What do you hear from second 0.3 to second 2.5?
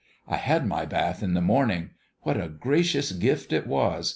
had my bath in the morning. What a